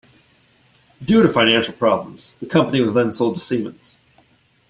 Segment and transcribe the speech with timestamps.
[1.05, 3.95] Due to financial problems, the company was then sold to Siemens.